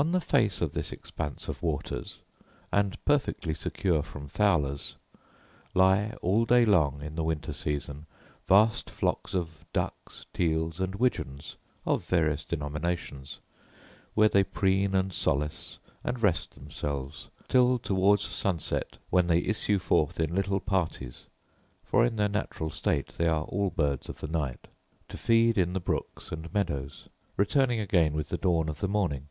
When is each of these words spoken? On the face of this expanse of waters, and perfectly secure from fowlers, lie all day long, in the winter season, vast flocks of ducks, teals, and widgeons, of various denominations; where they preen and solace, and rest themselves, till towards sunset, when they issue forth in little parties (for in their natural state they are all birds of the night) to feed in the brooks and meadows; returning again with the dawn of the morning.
On 0.00 0.12
the 0.12 0.20
face 0.20 0.60
of 0.62 0.74
this 0.74 0.92
expanse 0.92 1.48
of 1.48 1.60
waters, 1.60 2.20
and 2.72 3.04
perfectly 3.04 3.52
secure 3.52 4.00
from 4.04 4.28
fowlers, 4.28 4.94
lie 5.74 6.12
all 6.22 6.44
day 6.44 6.64
long, 6.64 7.02
in 7.02 7.16
the 7.16 7.24
winter 7.24 7.52
season, 7.52 8.06
vast 8.46 8.90
flocks 8.90 9.34
of 9.34 9.66
ducks, 9.72 10.24
teals, 10.32 10.78
and 10.78 10.94
widgeons, 10.94 11.56
of 11.84 12.04
various 12.04 12.44
denominations; 12.44 13.40
where 14.14 14.28
they 14.28 14.44
preen 14.44 14.94
and 14.94 15.12
solace, 15.12 15.80
and 16.04 16.22
rest 16.22 16.54
themselves, 16.54 17.28
till 17.48 17.76
towards 17.76 18.22
sunset, 18.24 18.98
when 19.10 19.26
they 19.26 19.38
issue 19.38 19.80
forth 19.80 20.20
in 20.20 20.32
little 20.32 20.60
parties 20.60 21.26
(for 21.82 22.04
in 22.04 22.14
their 22.14 22.28
natural 22.28 22.70
state 22.70 23.08
they 23.18 23.26
are 23.26 23.46
all 23.46 23.70
birds 23.70 24.08
of 24.08 24.20
the 24.20 24.28
night) 24.28 24.68
to 25.08 25.16
feed 25.18 25.58
in 25.58 25.72
the 25.72 25.80
brooks 25.80 26.30
and 26.30 26.54
meadows; 26.54 27.08
returning 27.36 27.80
again 27.80 28.12
with 28.12 28.28
the 28.28 28.38
dawn 28.38 28.68
of 28.68 28.78
the 28.78 28.86
morning. 28.86 29.26